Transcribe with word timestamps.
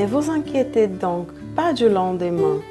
Ne 0.00 0.06
vous 0.06 0.30
inquiétez 0.30 0.86
donc 0.86 1.28
pas 1.54 1.74
du 1.74 1.86
lendemain, 1.86 2.62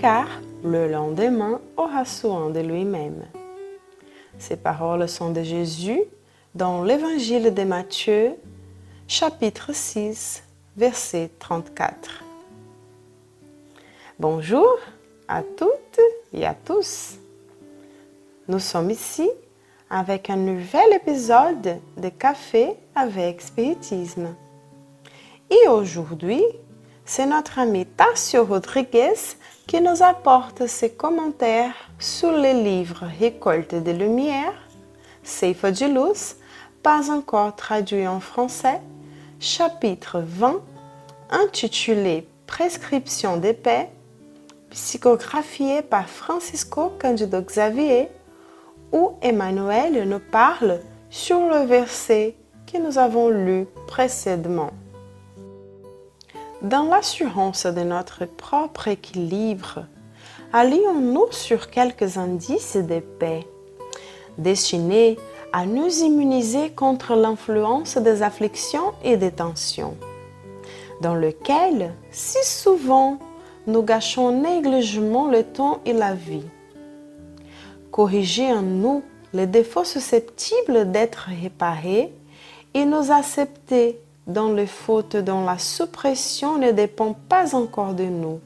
car 0.00 0.28
le 0.62 0.86
lendemain 0.86 1.60
aura 1.76 2.04
soin 2.04 2.50
de 2.50 2.60
lui-même. 2.60 3.24
Ces 4.38 4.54
paroles 4.54 5.08
sont 5.08 5.32
de 5.32 5.42
Jésus 5.42 6.00
dans 6.54 6.84
l'Évangile 6.84 7.52
de 7.52 7.64
Matthieu, 7.64 8.36
chapitre 9.08 9.72
6, 9.74 10.44
verset 10.76 11.32
34. 11.40 12.22
Bonjour 14.20 14.78
à 15.26 15.42
toutes 15.42 16.00
et 16.32 16.46
à 16.46 16.54
tous. 16.54 17.16
Nous 18.46 18.60
sommes 18.60 18.92
ici 18.92 19.28
avec 19.90 20.30
un 20.30 20.36
nouvel 20.36 20.92
épisode 20.92 21.80
de 21.96 22.08
Café 22.08 22.76
avec 22.94 23.40
Spiritisme. 23.40 24.28
Et 25.48 25.68
aujourd'hui, 25.68 26.42
c'est 27.04 27.26
notre 27.26 27.60
ami 27.60 27.86
Tassio 27.86 28.44
Rodriguez 28.44 29.14
qui 29.68 29.80
nous 29.80 30.02
apporte 30.02 30.66
ses 30.66 30.90
commentaires 30.90 31.74
sur 32.00 32.32
le 32.32 32.64
livre 32.64 33.04
Récolte 33.20 33.76
de 33.76 33.92
lumière, 33.92 34.54
Ceifa 35.22 35.70
de 35.70 35.86
luz, 35.86 36.36
pas 36.82 37.12
encore 37.12 37.54
traduit 37.54 38.08
en 38.08 38.18
français, 38.18 38.80
chapitre 39.38 40.20
20, 40.20 40.60
intitulé 41.30 42.26
Prescription 42.48 43.36
de 43.36 43.52
paix, 43.52 43.88
psychographié 44.70 45.82
par 45.82 46.08
Francisco 46.08 46.92
Candido 47.00 47.40
Xavier, 47.40 48.08
où 48.92 49.12
Emmanuel 49.22 50.08
nous 50.08 50.20
parle 50.32 50.80
sur 51.08 51.38
le 51.38 51.66
verset 51.66 52.34
que 52.72 52.78
nous 52.78 52.98
avons 52.98 53.28
lu 53.28 53.66
précédemment. 53.86 54.72
Dans 56.62 56.84
l'assurance 56.84 57.66
de 57.66 57.82
notre 57.82 58.24
propre 58.24 58.88
équilibre, 58.88 59.84
allions-nous 60.54 61.30
sur 61.30 61.68
quelques 61.68 62.16
indices 62.16 62.78
de 62.78 63.00
paix, 63.00 63.46
destinés 64.38 65.18
à 65.52 65.66
nous 65.66 65.90
immuniser 65.98 66.70
contre 66.70 67.14
l'influence 67.14 67.98
des 67.98 68.22
afflictions 68.22 68.94
et 69.04 69.18
des 69.18 69.32
tensions, 69.32 69.98
dans 71.02 71.14
lequel, 71.14 71.92
si 72.10 72.42
souvent, 72.42 73.18
nous 73.66 73.82
gâchons 73.82 74.40
négligemment 74.40 75.28
le 75.28 75.42
temps 75.42 75.80
et 75.84 75.92
la 75.92 76.14
vie? 76.14 76.46
Corriger 77.90 78.50
en 78.50 78.62
nous 78.62 79.02
les 79.34 79.46
défauts 79.46 79.84
susceptibles 79.84 80.90
d'être 80.90 81.28
réparés 81.42 82.14
et 82.72 82.86
nous 82.86 83.12
accepter 83.12 84.00
dans 84.26 84.52
les 84.52 84.66
fautes 84.66 85.16
dont 85.16 85.44
la 85.44 85.58
suppression 85.58 86.58
ne 86.58 86.72
dépend 86.72 87.14
pas 87.28 87.54
encore 87.54 87.94
de 87.94 88.04
nous, 88.04 88.40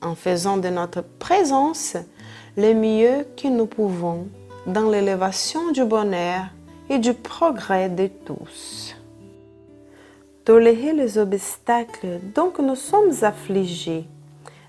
en 0.00 0.14
faisant 0.14 0.56
de 0.56 0.68
notre 0.68 1.02
présence 1.18 1.96
le 2.56 2.74
mieux 2.74 3.26
que 3.36 3.48
nous 3.48 3.66
pouvons 3.66 4.26
dans 4.66 4.88
l'élévation 4.88 5.72
du 5.72 5.84
bonheur 5.84 6.44
et 6.88 6.98
du 6.98 7.14
progrès 7.14 7.88
de 7.88 8.08
tous. 8.24 8.96
Tolérer 10.44 10.92
les 10.92 11.18
obstacles 11.18 12.20
dont 12.34 12.52
nous 12.60 12.74
sommes 12.74 13.12
affligés 13.22 14.06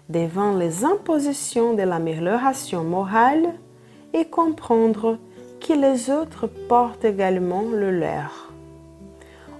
devant 0.09 0.55
les 0.55 0.85
impositions 0.85 1.73
de 1.73 1.81
l'amélioration 1.83 2.83
morale 2.83 3.53
et 4.13 4.25
comprendre 4.25 5.17
que 5.59 5.73
les 5.73 6.09
autres 6.09 6.47
portent 6.47 7.05
également 7.05 7.63
le 7.63 7.91
leur. 7.91 8.42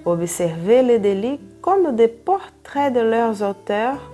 Observer 0.06 0.84
les 0.84 1.00
délits 1.00 1.40
comme 1.62 1.96
des 1.96 2.10
portraits 2.10 2.94
de 2.94 3.00
leurs 3.00 3.42
auteurs 3.42 4.12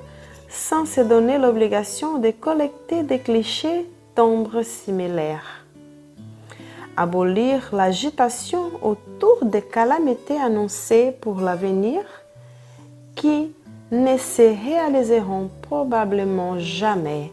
sans 0.47 0.85
se 0.85 1.01
donner 1.01 1.37
l'obligation 1.37 2.17
de 2.19 2.31
collecter 2.31 3.03
des 3.03 3.19
clichés 3.19 3.87
d'ombre 4.15 4.63
similaires. 4.63 5.65
Abolir 6.97 7.69
l'agitation 7.73 8.71
autour 8.81 9.45
des 9.45 9.61
calamités 9.61 10.39
annoncées 10.39 11.13
pour 11.21 11.39
l'avenir 11.39 12.01
qui 13.15 13.51
ne 13.91 14.17
se 14.17 14.41
réaliseront 14.41 15.49
probablement 15.61 16.59
jamais. 16.59 17.31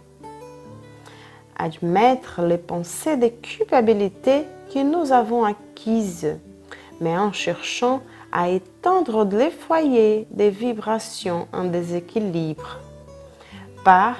Admettre 1.58 2.42
les 2.42 2.58
pensées 2.58 3.16
de 3.16 3.28
culpabilité 3.28 4.44
que 4.72 4.82
nous 4.82 5.12
avons 5.12 5.44
acquises, 5.44 6.38
mais 7.00 7.16
en 7.16 7.32
cherchant 7.32 8.02
à 8.32 8.48
étendre 8.50 9.24
les 9.24 9.50
foyers 9.50 10.26
des 10.30 10.50
vibrations 10.50 11.48
en 11.52 11.64
déséquilibre 11.64 12.80
par 13.84 14.16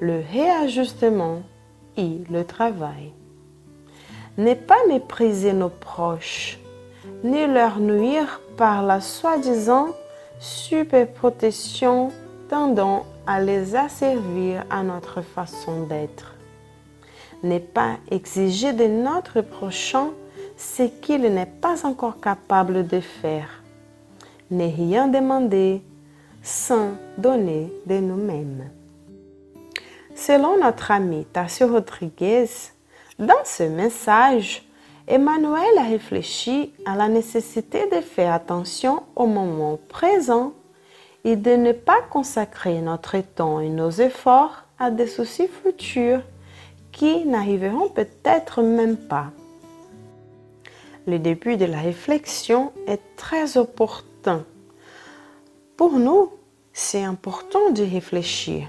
le 0.00 0.22
réajustement 0.32 1.42
et 1.96 2.22
le 2.30 2.44
travail. 2.44 3.12
Ne 4.38 4.54
pas 4.54 4.86
mépriser 4.88 5.52
nos 5.52 5.68
proches, 5.68 6.58
ni 7.22 7.46
leur 7.46 7.78
nuire 7.78 8.40
par 8.56 8.82
la 8.82 9.00
soi-disant 9.00 9.88
superprotection 10.40 12.10
tendant 12.48 13.04
à 13.26 13.40
les 13.40 13.76
asservir 13.76 14.64
à 14.70 14.82
notre 14.82 15.22
façon 15.22 15.84
d'être. 15.84 16.34
Ne 17.42 17.58
pas 17.58 17.96
exiger 18.10 18.72
de 18.72 18.86
notre 18.86 19.40
prochain 19.40 20.10
ce 20.62 20.84
qu'il 20.84 21.22
n'est 21.22 21.44
pas 21.44 21.84
encore 21.84 22.20
capable 22.20 22.86
de 22.86 23.00
faire. 23.00 23.62
Ne 24.50 24.64
rien 24.64 25.08
demander 25.08 25.82
sans 26.42 26.92
donner 27.18 27.72
de 27.86 27.96
nous-mêmes. 27.96 28.70
Selon 30.14 30.60
notre 30.62 30.92
ami 30.92 31.24
Tassio 31.24 31.66
Rodriguez, 31.66 32.46
dans 33.18 33.44
ce 33.44 33.64
message, 33.64 34.62
Emmanuel 35.08 35.78
a 35.78 35.84
réfléchi 35.84 36.72
à 36.86 36.94
la 36.94 37.08
nécessité 37.08 37.88
de 37.90 38.00
faire 38.00 38.32
attention 38.32 39.02
au 39.16 39.26
moment 39.26 39.80
présent 39.88 40.52
et 41.24 41.34
de 41.34 41.56
ne 41.56 41.72
pas 41.72 42.02
consacrer 42.08 42.80
notre 42.80 43.18
temps 43.18 43.58
et 43.58 43.68
nos 43.68 43.90
efforts 43.90 44.62
à 44.78 44.90
des 44.92 45.08
soucis 45.08 45.48
futurs 45.48 46.22
qui 46.92 47.24
n'arriveront 47.24 47.88
peut-être 47.88 48.62
même 48.62 48.96
pas. 48.96 49.32
Le 51.06 51.18
début 51.18 51.56
de 51.56 51.64
la 51.64 51.80
réflexion 51.80 52.72
est 52.86 53.00
très 53.16 53.56
opportun. 53.56 54.44
Pour 55.76 55.98
nous, 55.98 56.30
c'est 56.72 57.02
important 57.02 57.70
de 57.70 57.82
réfléchir. 57.82 58.68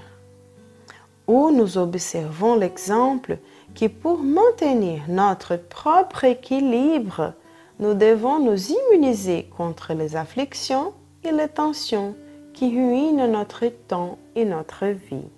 Où 1.28 1.52
nous 1.52 1.78
observons 1.78 2.56
l'exemple 2.56 3.38
que 3.74 3.86
pour 3.86 4.18
maintenir 4.18 5.02
notre 5.08 5.56
propre 5.56 6.24
équilibre, 6.24 7.34
nous 7.78 7.94
devons 7.94 8.40
nous 8.40 8.72
immuniser 8.72 9.48
contre 9.56 9.94
les 9.94 10.16
afflictions 10.16 10.92
et 11.22 11.30
les 11.30 11.48
tensions 11.48 12.16
qui 12.52 12.68
ruinent 12.68 13.30
notre 13.30 13.66
temps 13.66 14.18
et 14.34 14.44
notre 14.44 14.86
vie. 14.86 15.28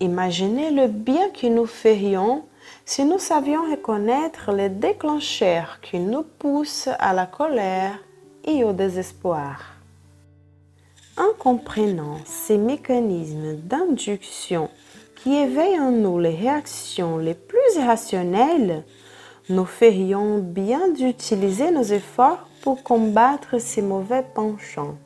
Imaginez 0.00 0.70
le 0.70 0.88
bien 0.88 1.30
que 1.30 1.46
nous 1.46 1.66
ferions 1.66 2.44
si 2.84 3.04
nous 3.04 3.18
savions 3.18 3.70
reconnaître 3.70 4.52
les 4.52 4.68
déclencheurs 4.68 5.80
qui 5.80 5.98
nous 5.98 6.22
poussent 6.22 6.90
à 6.98 7.12
la 7.12 7.26
colère 7.26 7.98
et 8.44 8.64
au 8.64 8.72
désespoir. 8.72 9.76
En 11.16 11.32
comprenant 11.38 12.18
ces 12.24 12.56
mécanismes 12.56 13.54
d'induction 13.56 14.70
qui 15.16 15.36
éveillent 15.36 15.80
en 15.80 15.92
nous 15.92 16.18
les 16.18 16.34
réactions 16.34 17.18
les 17.18 17.34
plus 17.34 17.76
irrationnelles, 17.76 18.84
nous 19.50 19.66
ferions 19.66 20.38
bien 20.38 20.88
d'utiliser 20.88 21.70
nos 21.70 21.82
efforts 21.82 22.48
pour 22.62 22.82
combattre 22.82 23.60
ces 23.60 23.82
mauvais 23.82 24.24
penchants. 24.34 24.96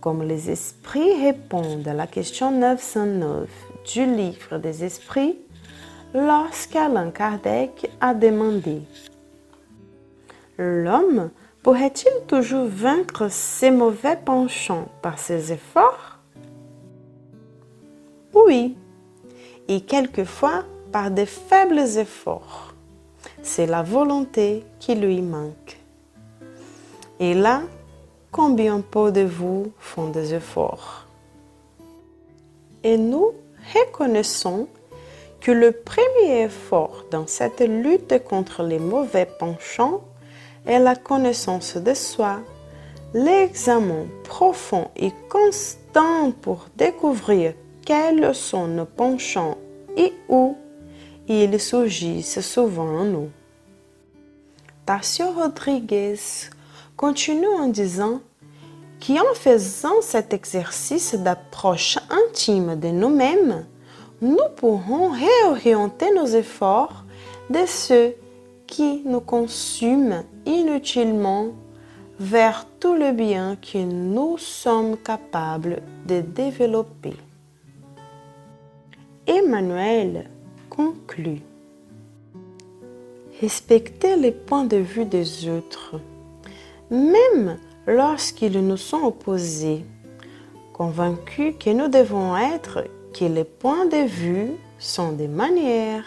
Comme 0.00 0.22
les 0.22 0.50
esprits 0.50 1.22
répondent 1.22 1.86
à 1.86 1.94
la 1.94 2.06
question 2.06 2.50
909 2.50 3.48
du 3.92 4.06
livre 4.06 4.58
des 4.58 4.84
esprits, 4.84 5.38
lorsqu'Alain 6.14 7.10
Kardec 7.10 7.90
a 8.00 8.14
demandé 8.14 8.80
L'homme 10.56 11.30
pourrait-il 11.62 12.26
toujours 12.28 12.68
vaincre 12.68 13.28
ses 13.28 13.72
mauvais 13.72 14.16
penchants 14.16 14.88
par 15.02 15.18
ses 15.18 15.52
efforts? 15.52 16.18
Oui, 18.32 18.76
et 19.68 19.80
quelquefois 19.80 20.64
par 20.92 21.10
de 21.10 21.24
faibles 21.24 21.98
efforts. 21.98 22.74
C'est 23.42 23.66
la 23.66 23.82
volonté 23.82 24.64
qui 24.78 24.94
lui 24.94 25.20
manque. 25.20 25.80
Et 27.18 27.34
là, 27.34 27.62
combien 28.30 28.80
peu 28.80 29.10
de 29.10 29.22
vous 29.22 29.72
font 29.78 30.08
des 30.10 30.34
efforts? 30.34 31.06
Et 32.84 32.96
nous 32.96 33.32
reconnaissons 33.74 34.68
que 35.44 35.52
le 35.52 35.72
premier 35.72 36.44
effort 36.44 37.04
dans 37.10 37.26
cette 37.26 37.60
lutte 37.60 38.24
contre 38.24 38.62
les 38.62 38.78
mauvais 38.78 39.26
penchants 39.26 40.00
est 40.64 40.78
la 40.78 40.96
connaissance 40.96 41.76
de 41.76 41.92
soi, 41.92 42.40
l'examen 43.12 44.06
profond 44.24 44.88
et 44.96 45.12
constant 45.28 46.32
pour 46.40 46.68
découvrir 46.78 47.52
quels 47.84 48.34
sont 48.34 48.66
nos 48.66 48.86
penchants 48.86 49.58
et 49.98 50.14
où 50.30 50.56
ils 51.28 51.60
surgissent 51.60 52.40
souvent 52.40 53.00
en 53.00 53.04
nous. 53.04 53.28
Tassio 54.86 55.30
Rodriguez 55.30 56.16
continue 56.96 57.54
en 57.58 57.68
disant 57.68 58.22
qu'en 59.06 59.34
faisant 59.34 60.00
cet 60.00 60.32
exercice 60.32 61.14
d'approche 61.14 61.98
intime 62.08 62.80
de 62.80 62.88
nous-mêmes, 62.88 63.66
nous 64.24 64.48
pourrons 64.56 65.10
réorienter 65.10 66.10
nos 66.14 66.24
efforts 66.24 67.04
de 67.50 67.66
ceux 67.66 68.14
qui 68.66 69.02
nous 69.04 69.20
consument 69.20 70.24
inutilement 70.46 71.48
vers 72.18 72.66
tout 72.80 72.94
le 72.94 73.12
bien 73.12 73.56
que 73.56 73.76
nous 73.76 74.38
sommes 74.38 74.96
capables 74.96 75.82
de 76.06 76.22
développer. 76.22 77.12
Emmanuel 79.26 80.30
conclut. 80.70 81.42
Respecter 83.42 84.16
les 84.16 84.32
points 84.32 84.64
de 84.64 84.78
vue 84.78 85.04
des 85.04 85.50
autres, 85.50 86.00
même 86.90 87.58
lorsqu'ils 87.86 88.66
nous 88.66 88.78
sont 88.78 89.02
opposés, 89.02 89.84
convaincus 90.72 91.56
que 91.60 91.70
nous 91.70 91.88
devons 91.88 92.34
être 92.36 92.84
que 93.14 93.24
les 93.24 93.44
points 93.44 93.86
de 93.86 94.04
vue 94.04 94.50
sont 94.78 95.12
des 95.12 95.28
manières, 95.28 96.04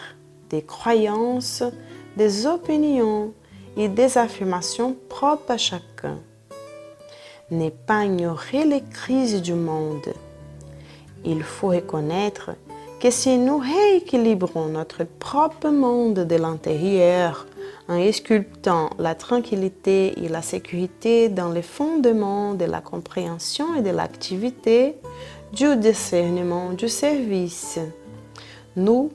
des 0.50 0.62
croyances, 0.62 1.62
des 2.16 2.46
opinions 2.46 3.32
et 3.76 3.88
des 3.88 4.18
affirmations 4.18 4.94
propres 5.08 5.52
à 5.52 5.56
chacun. 5.56 6.18
N'est 7.50 7.70
pas 7.70 8.04
ignorer 8.04 8.64
les 8.64 8.82
crises 8.82 9.40
du 9.40 9.54
monde. 9.54 10.12
Il 11.24 11.42
faut 11.42 11.68
reconnaître 11.68 12.50
que 13.00 13.10
si 13.10 13.38
nous 13.38 13.58
rééquilibrons 13.58 14.66
notre 14.66 15.04
propre 15.04 15.68
monde 15.68 16.20
de 16.20 16.36
l'intérieur 16.36 17.46
en 17.88 18.12
sculptant 18.12 18.90
la 18.98 19.14
tranquillité 19.14 20.22
et 20.22 20.28
la 20.28 20.42
sécurité 20.42 21.28
dans 21.30 21.48
les 21.48 21.62
fondements 21.62 22.54
de 22.54 22.66
la 22.66 22.80
compréhension 22.80 23.74
et 23.76 23.82
de 23.82 23.90
l'activité, 23.90 24.96
du 25.52 25.76
discernement, 25.76 26.72
du 26.72 26.88
service, 26.88 27.78
nous 28.76 29.10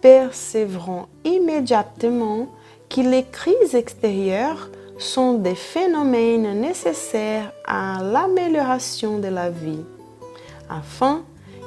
percevrons 0.00 1.06
immédiatement 1.24 2.48
que 2.88 3.00
les 3.00 3.24
crises 3.24 3.74
extérieures 3.74 4.70
sont 4.98 5.34
des 5.34 5.54
phénomènes 5.54 6.60
nécessaires 6.60 7.52
à 7.64 8.00
l'amélioration 8.02 9.18
de 9.18 9.28
la 9.28 9.50
vie, 9.50 9.84
afin 10.68 11.22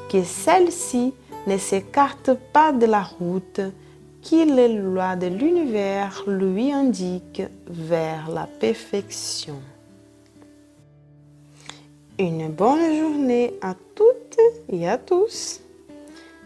que 0.10 0.24
celle-ci 0.24 1.14
ne 1.46 1.58
s'écarte 1.58 2.32
pas 2.54 2.72
de 2.72 2.86
la 2.86 3.04
route 3.04 3.62
que 4.24 4.56
les 4.56 4.70
lois 4.70 5.16
de 5.16 5.28
l'univers 5.28 6.24
lui 6.28 6.72
indiquent 6.72 7.44
vers 7.68 8.30
la 8.30 8.48
perfection. 8.60 9.56
Une 12.20 12.50
bonne 12.50 12.98
journée 12.98 13.54
à 13.62 13.76
toutes 13.94 14.40
et 14.70 14.88
à 14.90 14.98
tous 14.98 15.62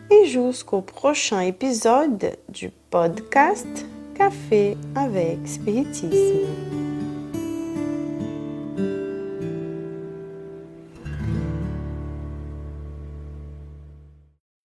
et 0.10 0.26
jusqu'au 0.26 0.82
prochain 0.82 1.40
épisode 1.40 2.36
du 2.50 2.70
podcast 2.90 3.86
Café 4.14 4.76
avec 4.96 5.38
Spiritisme. 5.46 6.81